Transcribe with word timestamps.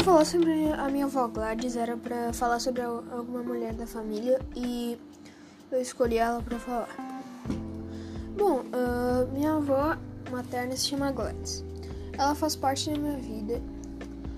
falar 0.00 0.26
sobre 0.26 0.70
a 0.72 0.90
minha 0.90 1.06
avó 1.06 1.26
Gladys 1.26 1.74
era 1.74 1.96
para 1.96 2.34
falar 2.34 2.60
sobre 2.60 2.82
alguma 2.82 3.42
mulher 3.42 3.72
da 3.72 3.86
família 3.86 4.38
e 4.54 4.98
eu 5.70 5.80
escolhi 5.80 6.18
ela 6.18 6.42
para 6.42 6.58
falar. 6.58 6.88
Bom, 8.36 8.60
uh, 8.60 9.26
minha 9.32 9.54
avó 9.54 9.96
materna 10.30 10.76
se 10.76 10.88
chama 10.88 11.12
Gladys. 11.12 11.64
Ela 12.12 12.34
faz 12.34 12.54
parte 12.54 12.90
da 12.90 12.98
minha 12.98 13.16
vida 13.16 13.62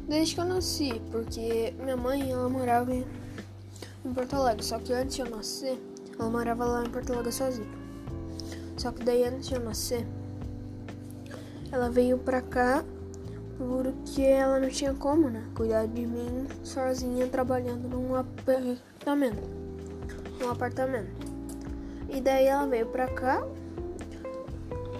desde 0.08 0.36
que 0.36 0.40
eu 0.40 0.44
nasci, 0.44 1.02
porque 1.10 1.74
minha 1.80 1.96
mãe 1.96 2.30
ela 2.30 2.48
morava 2.48 2.94
em 2.94 3.04
Porto 4.14 4.36
Alegre, 4.36 4.64
só 4.64 4.78
que 4.78 4.92
antes 4.92 5.16
de 5.16 5.22
eu 5.22 5.28
nascer, 5.28 5.76
ela 6.16 6.30
morava 6.30 6.64
lá 6.64 6.84
em 6.84 6.90
Porto 6.90 7.12
Alegre 7.12 7.32
sozinha. 7.32 7.66
Só 8.76 8.92
que 8.92 9.02
daí 9.02 9.24
antes 9.24 9.48
de 9.48 9.56
eu 9.56 9.60
nascer, 9.60 10.06
ela 11.72 11.90
veio 11.90 12.16
pra 12.16 12.40
cá 12.40 12.84
porque 13.58 14.22
ela 14.22 14.60
não 14.60 14.68
tinha 14.68 14.94
como, 14.94 15.28
né? 15.28 15.42
Cuidar 15.54 15.86
de 15.86 16.06
mim 16.06 16.46
sozinha 16.62 17.26
trabalhando 17.26 17.88
num 17.88 18.14
apartamento. 18.14 19.42
Num 20.40 20.50
apartamento. 20.50 21.10
E 22.08 22.20
daí 22.20 22.46
ela 22.46 22.66
veio 22.66 22.86
pra 22.86 23.08
cá, 23.08 23.44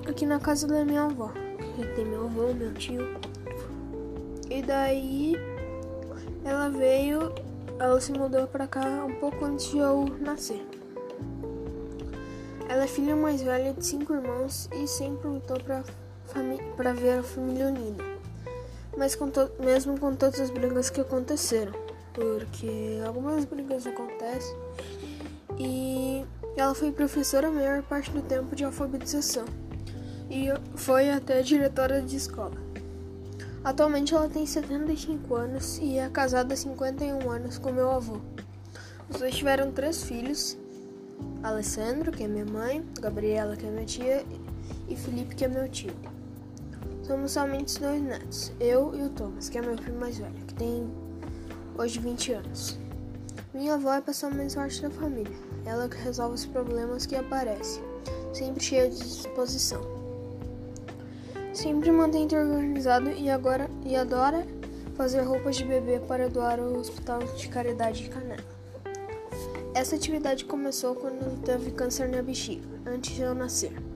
aqui 0.06 0.26
na 0.26 0.40
casa 0.40 0.66
da 0.66 0.84
minha 0.84 1.04
avó. 1.04 1.30
Que 1.76 1.86
tem 1.94 2.04
meu 2.04 2.26
avô, 2.26 2.52
meu 2.52 2.74
tio. 2.74 3.16
E 4.50 4.60
daí 4.60 5.36
ela 6.44 6.68
veio, 6.68 7.32
ela 7.78 8.00
se 8.00 8.12
mudou 8.12 8.46
pra 8.48 8.66
cá 8.66 9.04
um 9.04 9.14
pouco 9.20 9.44
antes 9.44 9.70
de 9.70 9.78
eu 9.78 10.04
nascer. 10.20 10.66
Ela 12.68 12.84
é 12.84 12.88
filha 12.88 13.14
mais 13.14 13.40
velha 13.40 13.72
de 13.72 13.86
cinco 13.86 14.12
irmãos 14.12 14.68
e 14.74 14.86
sempre 14.86 15.28
lutou 15.28 15.58
pra, 15.60 15.84
pra 16.76 16.92
ver 16.92 17.20
a 17.20 17.22
família 17.22 17.68
unida 17.68 18.17
mas 18.98 19.14
com 19.14 19.30
mesmo 19.60 19.98
com 19.98 20.12
todas 20.14 20.40
as 20.40 20.50
brigas 20.50 20.90
que 20.90 21.00
aconteceram, 21.00 21.72
porque 22.12 23.00
algumas 23.06 23.44
brigas 23.44 23.86
acontecem 23.86 24.56
e 25.56 26.24
ela 26.56 26.74
foi 26.74 26.90
professora 26.90 27.46
a 27.46 27.50
maior 27.50 27.80
parte 27.82 28.10
do 28.10 28.20
tempo 28.20 28.56
de 28.56 28.64
alfabetização 28.64 29.44
e 30.28 30.48
foi 30.74 31.10
até 31.10 31.40
diretora 31.42 32.02
de 32.02 32.16
escola. 32.16 32.56
Atualmente 33.62 34.14
ela 34.14 34.28
tem 34.28 34.44
75 34.44 35.34
anos 35.34 35.78
e 35.78 35.98
é 35.98 36.08
casada 36.08 36.54
há 36.54 36.56
51 36.56 37.30
anos 37.30 37.56
com 37.56 37.70
meu 37.70 37.90
avô. 37.92 38.18
Os 39.08 39.20
dois 39.20 39.34
tiveram 39.34 39.70
três 39.70 40.02
filhos: 40.02 40.58
Alessandro, 41.42 42.10
que 42.10 42.24
é 42.24 42.28
minha 42.28 42.44
mãe, 42.44 42.84
Gabriela, 43.00 43.56
que 43.56 43.64
é 43.64 43.70
minha 43.70 43.84
tia, 43.84 44.24
e 44.88 44.96
Felipe, 44.96 45.36
que 45.36 45.44
é 45.44 45.48
meu 45.48 45.68
tio. 45.68 45.94
Somos 47.08 47.32
somente 47.32 47.80
dois 47.80 48.02
netos, 48.02 48.52
eu 48.60 48.94
e 48.94 49.00
o 49.00 49.08
Thomas, 49.08 49.48
que 49.48 49.56
é 49.56 49.62
meu 49.62 49.76
primo 49.76 49.98
mais 49.98 50.18
velho, 50.18 50.34
que 50.46 50.52
tem 50.52 50.86
hoje 51.78 51.98
20 51.98 52.32
anos. 52.34 52.78
Minha 53.54 53.76
avó 53.76 53.94
é 53.94 53.96
a 53.96 54.02
pessoa 54.02 54.30
mais 54.30 54.52
forte 54.52 54.82
da 54.82 54.90
família, 54.90 55.34
ela 55.64 55.88
que 55.88 55.96
resolve 55.96 56.34
os 56.34 56.44
problemas 56.44 57.06
que 57.06 57.16
aparecem, 57.16 57.82
sempre 58.34 58.62
cheia 58.62 58.90
de 58.90 58.98
disposição. 58.98 59.80
Sempre 61.54 61.90
mantém 61.90 62.24
organizado 62.24 63.08
e 63.08 63.30
agora 63.30 63.70
e 63.86 63.96
adora 63.96 64.46
fazer 64.94 65.22
roupas 65.22 65.56
de 65.56 65.64
bebê 65.64 66.00
para 66.00 66.28
doar 66.28 66.60
ao 66.60 66.74
Hospital 66.74 67.20
de 67.20 67.48
Caridade 67.48 68.02
de 68.02 68.10
Canela. 68.10 68.44
Essa 69.74 69.96
atividade 69.96 70.44
começou 70.44 70.94
quando 70.94 71.42
teve 71.42 71.70
câncer 71.70 72.10
na 72.10 72.20
bexiga, 72.20 72.68
antes 72.84 73.16
de 73.16 73.22
eu 73.22 73.34
nascer. 73.34 73.87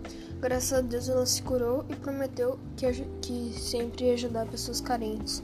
Graças 0.42 0.72
a 0.72 0.80
Deus 0.80 1.08
ela 1.08 1.24
se 1.24 1.40
curou 1.40 1.84
e 1.88 1.94
prometeu 1.94 2.58
que, 2.76 2.84
que 3.20 3.54
sempre 3.56 4.06
ia 4.06 4.14
ajudar 4.14 4.44
pessoas 4.48 4.80
carentes, 4.80 5.40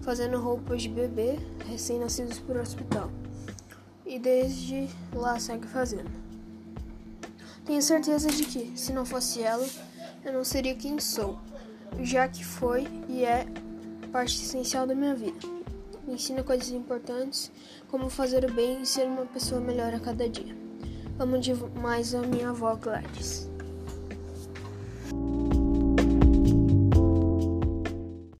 fazendo 0.00 0.40
roupas 0.40 0.80
de 0.80 0.88
bebê 0.88 1.38
recém-nascidos 1.66 2.38
por 2.38 2.56
hospital. 2.56 3.10
E 4.06 4.18
desde 4.18 4.88
lá 5.12 5.38
segue 5.38 5.66
fazendo. 5.66 6.10
Tenho 7.66 7.82
certeza 7.82 8.30
de 8.30 8.46
que, 8.46 8.72
se 8.74 8.90
não 8.90 9.04
fosse 9.04 9.42
ela, 9.42 9.68
eu 10.24 10.32
não 10.32 10.42
seria 10.42 10.74
quem 10.74 10.98
sou, 10.98 11.38
já 12.00 12.26
que 12.26 12.42
foi 12.42 12.88
e 13.06 13.26
é 13.26 13.46
parte 14.10 14.42
essencial 14.42 14.86
da 14.86 14.94
minha 14.94 15.14
vida. 15.14 15.46
Me 16.06 16.14
ensina 16.14 16.42
coisas 16.42 16.70
importantes, 16.70 17.52
como 17.88 18.08
fazer 18.08 18.46
o 18.46 18.54
bem 18.54 18.80
e 18.80 18.86
ser 18.86 19.08
uma 19.08 19.26
pessoa 19.26 19.60
melhor 19.60 19.92
a 19.92 20.00
cada 20.00 20.26
dia. 20.26 20.56
Amo 21.18 21.38
demais 21.38 22.14
a 22.14 22.22
minha 22.22 22.48
avó 22.48 22.74
Gladys. 22.76 23.57